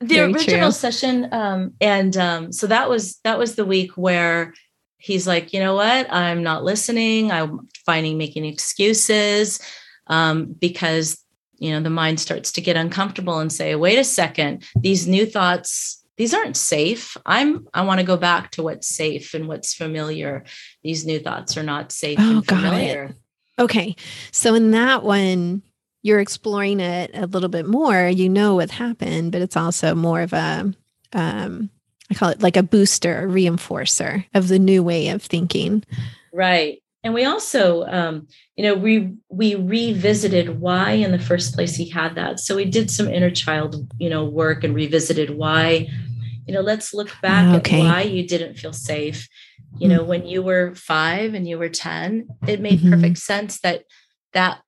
[0.00, 0.72] The Very original true.
[0.72, 4.52] session, um, and um, so that was that was the week where
[4.98, 7.30] he's like, you know what, I'm not listening.
[7.30, 9.60] I'm finding making excuses
[10.08, 11.18] um, because
[11.58, 15.24] you know the mind starts to get uncomfortable and say, wait a second, these new
[15.24, 17.16] thoughts these aren't safe.
[17.24, 20.44] I'm i want to go back to what's safe and what's familiar.
[20.82, 23.16] These new thoughts are not safe oh, and familiar.
[23.58, 23.96] Okay.
[24.30, 25.62] So in that one
[26.02, 30.20] you're exploring it a little bit more, you know what happened, but it's also more
[30.20, 30.72] of a,
[31.12, 31.70] um,
[32.10, 35.84] I call it like a booster, a reinforcer of the new way of thinking.
[36.32, 36.82] Right.
[37.04, 41.88] And we also, um, you know, we we revisited why in the first place he
[41.88, 42.38] had that.
[42.38, 45.88] So we did some inner child, you know, work and revisited why.
[46.46, 47.80] You know, let's look back okay.
[47.80, 49.28] at why you didn't feel safe.
[49.78, 50.08] You know, mm-hmm.
[50.08, 52.92] when you were five and you were ten, it made mm-hmm.
[52.92, 53.84] perfect sense that
[54.32, 54.60] that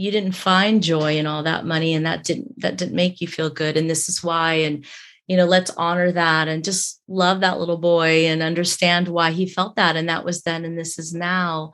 [0.00, 3.28] you didn't find joy in all that money and that didn't that didn't make you
[3.28, 3.76] feel good.
[3.76, 4.86] And this is why and
[5.28, 9.46] you know let's honor that and just love that little boy and understand why he
[9.46, 9.96] felt that.
[9.96, 11.72] And that was then and this is now.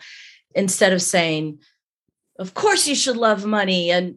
[0.57, 1.61] Instead of saying
[2.41, 4.17] of course you should love money and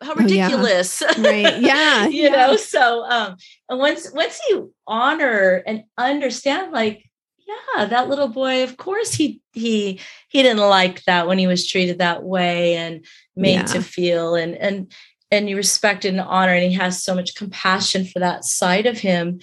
[0.00, 1.30] how ridiculous oh, yeah.
[1.30, 1.60] right.
[1.60, 2.06] Yeah.
[2.08, 2.30] You yeah.
[2.30, 3.36] know so um
[3.68, 7.04] and once once you honor and understand like
[7.46, 11.66] yeah that little boy of course he he he didn't like that when he was
[11.66, 12.76] treated that way.
[12.76, 13.04] And
[13.36, 13.64] made yeah.
[13.64, 14.92] to feel and and
[15.30, 18.98] and you respect and honor and he has so much compassion for that side of
[18.98, 19.40] him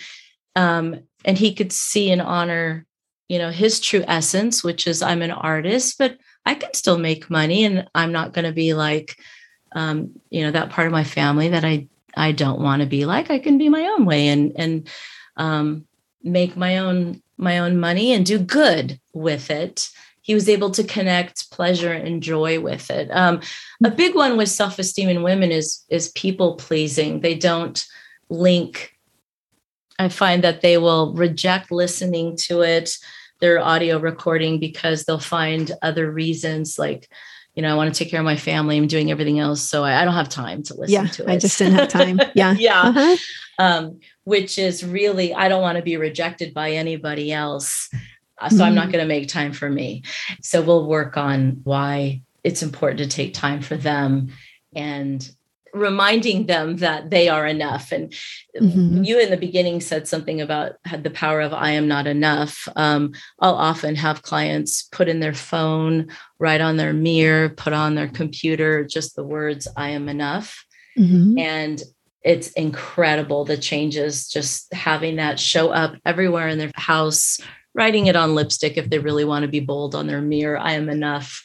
[0.55, 2.85] um and he could see and honor
[3.27, 7.29] you know his true essence which is i'm an artist but i can still make
[7.29, 9.17] money and i'm not going to be like
[9.73, 13.05] um you know that part of my family that i i don't want to be
[13.05, 14.89] like i can be my own way and and
[15.37, 15.85] um
[16.23, 19.89] make my own my own money and do good with it
[20.29, 23.41] he was able to connect pleasure and joy with it um,
[23.83, 27.87] a big one with self-esteem in women is is people pleasing they don't
[28.29, 28.93] link
[29.97, 32.91] i find that they will reject listening to it
[33.39, 37.09] their audio recording because they'll find other reasons like
[37.55, 38.77] you know, I want to take care of my family.
[38.77, 39.61] I'm doing everything else.
[39.61, 41.29] So I, I don't have time to listen yeah, to it.
[41.29, 42.19] I just didn't have time.
[42.33, 42.53] Yeah.
[42.57, 42.81] yeah.
[42.83, 43.17] Uh-huh.
[43.57, 47.89] Um, which is really, I don't want to be rejected by anybody else.
[48.41, 48.61] So mm-hmm.
[48.61, 48.91] I'm not mm-hmm.
[48.93, 50.03] going to make time for me.
[50.41, 54.29] So we'll work on why it's important to take time for them
[54.75, 55.29] and
[55.73, 58.11] reminding them that they are enough and
[58.59, 59.03] mm-hmm.
[59.03, 62.67] you in the beginning said something about had the power of i am not enough
[62.75, 66.07] um, i'll often have clients put in their phone
[66.39, 70.65] write on their mirror put on their computer just the words i am enough
[70.97, 71.37] mm-hmm.
[71.37, 71.83] and
[72.23, 77.39] it's incredible the changes just having that show up everywhere in their house
[77.75, 80.73] writing it on lipstick if they really want to be bold on their mirror i
[80.73, 81.43] am enough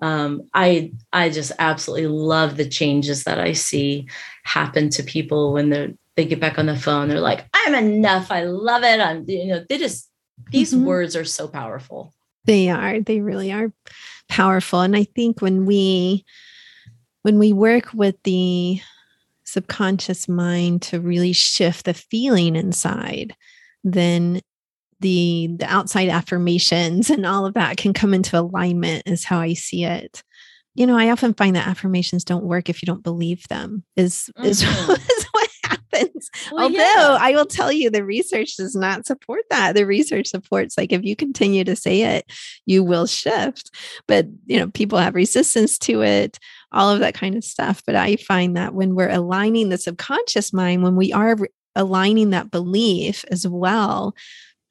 [0.00, 4.08] um, i i just absolutely love the changes that i see
[4.44, 8.30] happen to people when they they get back on the phone they're like i'm enough
[8.32, 10.10] i love it i'm you know they just
[10.50, 10.84] these mm-hmm.
[10.84, 12.12] words are so powerful
[12.44, 13.72] they are they really are
[14.28, 16.24] powerful and i think when we
[17.22, 18.80] when we work with the
[19.44, 23.34] subconscious mind to really shift the feeling inside
[23.84, 24.40] then
[25.00, 29.54] the the outside affirmations and all of that can come into alignment is how i
[29.54, 30.22] see it.
[30.74, 34.30] You know i often find that affirmations don't work if you don't believe them is
[34.36, 34.46] mm-hmm.
[34.46, 36.30] is, is, what happens.
[36.52, 37.18] Well, although yeah.
[37.20, 39.74] i will tell you the research does not support that.
[39.74, 42.30] The research supports like if you continue to say it
[42.66, 43.74] you will shift.
[44.06, 46.38] But you know people have resistance to it
[46.70, 47.82] all of that kind of stuff.
[47.86, 51.36] But i find that when we're aligning the subconscious mind when we are
[51.74, 54.14] aligning that belief as well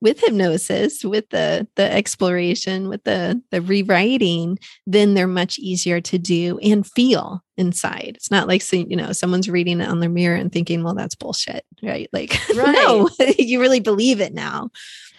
[0.01, 6.17] with hypnosis with the the exploration with the the rewriting then they're much easier to
[6.17, 8.13] do and feel inside.
[8.15, 11.15] It's not like you know someone's reading it on their mirror and thinking well that's
[11.15, 12.09] bullshit right?
[12.13, 12.73] Like right.
[12.73, 14.69] no you really believe it now.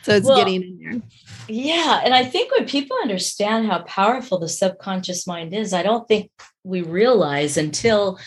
[0.02, 1.02] So it's well, getting in there.
[1.48, 6.08] yeah and i think when people understand how powerful the subconscious mind is i don't
[6.08, 6.30] think
[6.64, 8.18] we realize until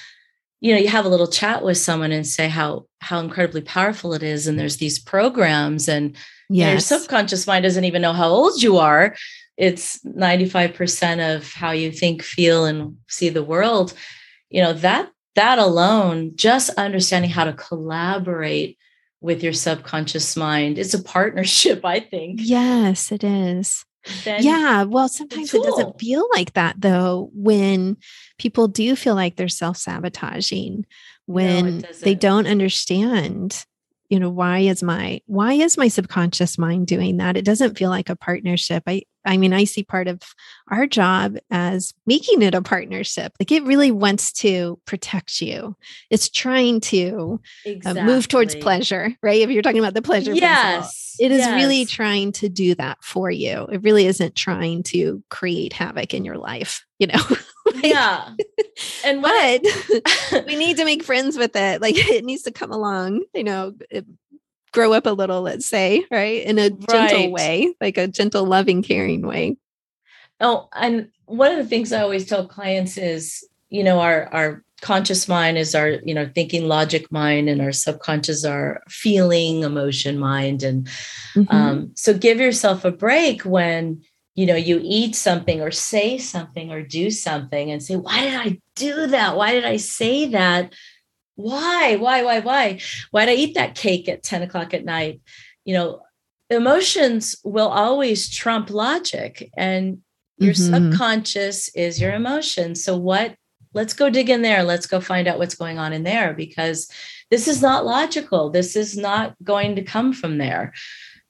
[0.59, 4.13] you know you have a little chat with someone and say how how incredibly powerful
[4.13, 6.15] it is and there's these programs and
[6.51, 9.15] your subconscious mind doesn't even know how old you are.
[9.57, 13.93] It's 95% of how you think feel and see the world.
[14.49, 18.77] You know that that alone just understanding how to collaborate
[19.21, 22.39] with your subconscious mind it's a partnership i think.
[22.41, 23.85] Yes it is.
[24.25, 27.97] Yeah well sometimes it doesn't feel like that though when
[28.39, 30.85] people do feel like they're self-sabotaging
[31.27, 33.63] when no, they don't understand
[34.11, 37.37] you know why is my why is my subconscious mind doing that?
[37.37, 38.83] It doesn't feel like a partnership.
[38.85, 40.19] I i mean i see part of
[40.71, 43.31] our job as making it a partnership.
[43.39, 45.77] Like it really wants to protect you.
[46.09, 48.01] It's trying to exactly.
[48.01, 49.41] uh, move towards pleasure right?
[49.41, 51.55] If you're talking about the pleasure yes principle, it is yes.
[51.55, 53.67] really trying to do that for you.
[53.71, 57.19] It really isn't trying to create havoc in your life you know
[57.75, 58.29] like, yeah
[59.05, 59.65] and what
[60.47, 63.73] we need to make friends with it like it needs to come along you know
[63.89, 64.05] it,
[64.71, 66.87] grow up a little let's say right in a right.
[66.87, 69.57] gentle way like a gentle loving caring way
[70.39, 74.63] oh and one of the things i always tell clients is you know our our
[74.81, 80.17] conscious mind is our you know thinking logic mind and our subconscious our feeling emotion
[80.17, 80.87] mind and
[81.35, 81.55] mm-hmm.
[81.55, 84.01] um, so give yourself a break when
[84.35, 88.35] you know you eat something or say something or do something and say why did
[88.35, 89.35] i do that?
[89.35, 90.73] Why did i say that?
[91.35, 92.79] Why why why why?
[93.11, 95.21] Why did i eat that cake at 10 o'clock at night?
[95.65, 96.01] You know
[96.49, 99.99] emotions will always trump logic and
[100.37, 100.91] your mm-hmm.
[100.91, 103.35] subconscious is your emotion so what
[103.73, 104.63] let's go dig in there.
[104.63, 106.89] Let's go find out what's going on in there because
[107.29, 108.49] this is not logical.
[108.49, 110.73] This is not going to come from there.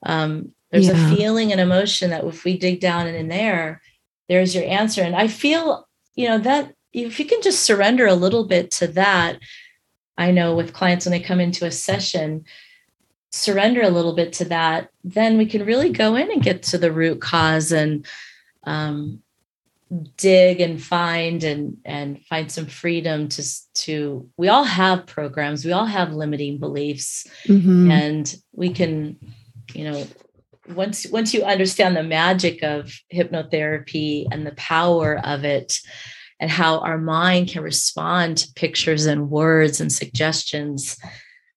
[0.05, 1.11] Um, there's yeah.
[1.11, 3.81] a feeling and emotion that if we dig down and in there,
[4.29, 5.01] there's your answer.
[5.01, 8.87] And I feel, you know, that if you can just surrender a little bit to
[8.87, 9.39] that,
[10.17, 12.45] I know with clients when they come into a session,
[13.31, 16.77] surrender a little bit to that, then we can really go in and get to
[16.77, 18.05] the root cause and
[18.63, 19.21] um,
[20.17, 23.43] dig and find and and find some freedom to
[23.73, 24.29] to.
[24.37, 27.89] We all have programs, we all have limiting beliefs, mm-hmm.
[27.89, 29.17] and we can,
[29.73, 30.07] you know,
[30.75, 35.73] once once you understand the magic of hypnotherapy and the power of it
[36.39, 40.97] and how our mind can respond to pictures and words and suggestions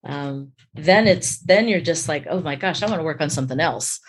[0.05, 3.31] um, then it's then you're just like oh my gosh i want to work on
[3.31, 4.01] something else.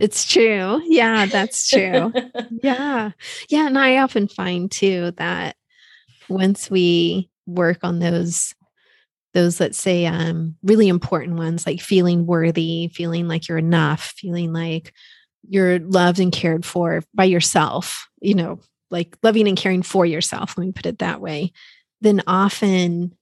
[0.00, 0.82] It's true.
[0.86, 2.12] Yeah that's true.
[2.62, 3.12] Yeah.
[3.48, 5.54] Yeah and i often find too that
[6.28, 8.54] once we work on those
[9.38, 14.52] those let's say um, really important ones like feeling worthy feeling like you're enough feeling
[14.52, 14.92] like
[15.48, 18.60] you're loved and cared for by yourself you know
[18.90, 21.52] like loving and caring for yourself, let me put it that way,
[22.00, 23.14] then often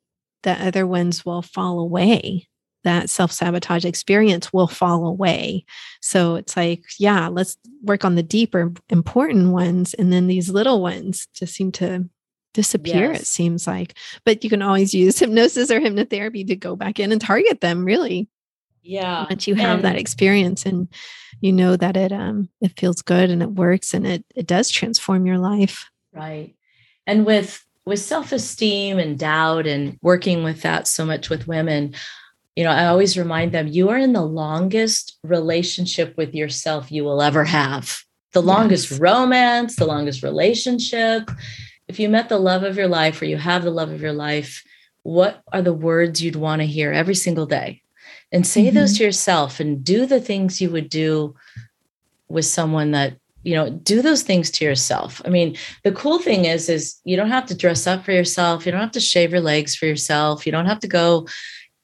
[0.42, 2.48] the other ones will fall away.
[2.84, 5.64] That self sabotage experience will fall away.
[6.00, 9.92] So it's like, yeah, let's work on the deeper, important ones.
[9.94, 12.08] And then these little ones just seem to
[12.56, 13.20] disappear, yes.
[13.20, 13.94] it seems like.
[14.24, 17.84] But you can always use hypnosis or hypnotherapy to go back in and target them,
[17.84, 18.28] really.
[18.82, 19.26] Yeah.
[19.28, 20.88] Once you have and- that experience and
[21.42, 24.70] you know that it um it feels good and it works and it it does
[24.70, 25.90] transform your life.
[26.12, 26.54] Right.
[27.06, 31.94] And with with self-esteem and doubt and working with that so much with women,
[32.56, 37.04] you know, I always remind them you are in the longest relationship with yourself you
[37.04, 37.98] will ever have.
[38.32, 39.00] The longest yes.
[39.00, 41.30] romance, the longest relationship.
[41.88, 44.12] If you met the love of your life or you have the love of your
[44.12, 44.64] life,
[45.02, 47.82] what are the words you'd want to hear every single day?
[48.32, 48.76] and say mm-hmm.
[48.76, 51.34] those to yourself and do the things you would do
[52.28, 56.44] with someone that you know do those things to yourself i mean the cool thing
[56.44, 59.30] is is you don't have to dress up for yourself you don't have to shave
[59.30, 61.26] your legs for yourself you don't have to go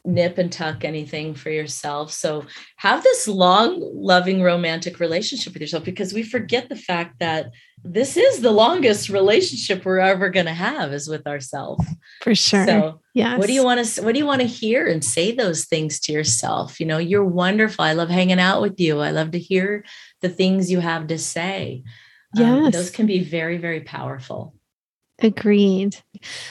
[0.04, 2.44] nip and tuck anything for yourself so
[2.76, 7.52] have this long loving romantic relationship with yourself because we forget the fact that
[7.84, 11.84] this is the longest relationship we're ever going to have is with ourselves
[12.20, 12.66] for sure.
[12.66, 15.32] So yeah what do you want to what do you want to hear and say
[15.32, 16.78] those things to yourself?
[16.78, 17.84] You know you're wonderful.
[17.84, 19.00] I love hanging out with you.
[19.00, 19.84] I love to hear
[20.20, 21.82] the things you have to say.
[22.34, 24.54] Yeah um, those can be very very powerful.
[25.20, 25.96] Agreed.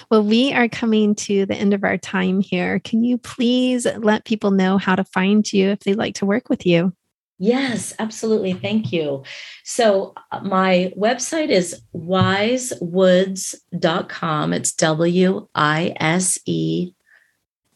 [0.09, 2.79] Well we are coming to the end of our time here.
[2.79, 6.49] Can you please let people know how to find you if they'd like to work
[6.49, 6.93] with you
[7.41, 8.53] Yes, absolutely.
[8.53, 9.23] Thank you.
[9.63, 14.53] So, uh, my website is wisewoods.com.
[14.53, 16.91] It's W I S E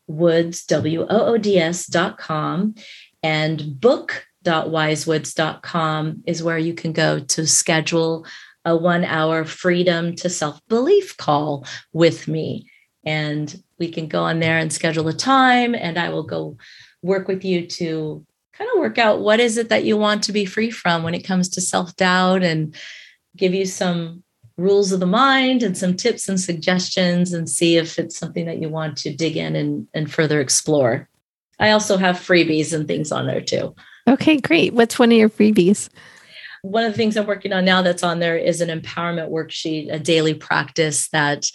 [0.05, 2.75] woods, W O O D S.com.
[3.23, 8.27] And book.wisewoods.com is where you can go to schedule
[8.65, 12.69] a one hour freedom to self belief call with me.
[13.03, 16.55] And we can go on there and schedule a time, and I will go
[17.01, 18.23] work with you to
[18.57, 21.13] kind of work out what is it that you want to be free from when
[21.13, 22.75] it comes to self-doubt and
[23.35, 24.23] give you some
[24.57, 28.61] rules of the mind and some tips and suggestions and see if it's something that
[28.61, 31.09] you want to dig in and, and further explore.
[31.59, 33.75] I also have freebies and things on there too.
[34.07, 34.73] Okay, great.
[34.73, 35.89] What's one of your freebies?
[36.61, 39.93] One of the things I'm working on now that's on there is an empowerment worksheet,
[39.93, 41.45] a daily practice that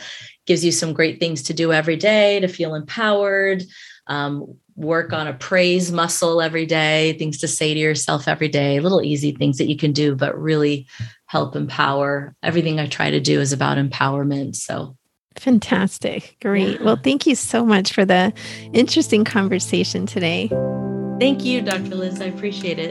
[0.46, 3.62] gives you some great things to do every day to feel empowered,
[4.06, 8.80] um, work on a praise muscle every day, things to say to yourself every day,
[8.80, 10.86] little easy things that you can do, but really
[11.26, 12.34] help empower.
[12.42, 14.56] Everything I try to do is about empowerment.
[14.56, 14.96] So
[15.36, 16.36] fantastic.
[16.40, 16.80] Great.
[16.80, 16.86] Yeah.
[16.86, 18.32] Well, thank you so much for the
[18.72, 20.48] interesting conversation today.
[21.20, 21.96] Thank you, Dr.
[21.96, 22.20] Liz.
[22.20, 22.90] I appreciate it.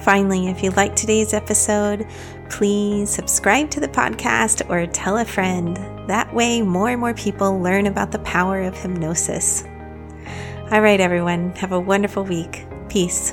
[0.00, 2.06] Finally, if you liked today's episode,
[2.48, 5.76] please subscribe to the podcast or tell a friend.
[6.08, 9.62] That way, more and more people learn about the power of hypnosis.
[10.72, 12.66] All right, everyone, have a wonderful week.
[12.88, 13.32] Peace.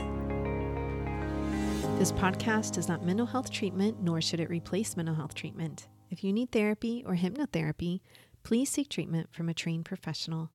[1.97, 5.87] This podcast is not mental health treatment, nor should it replace mental health treatment.
[6.11, 8.01] If you need therapy or hypnotherapy,
[8.43, 10.45] please seek treatment from a trained professional.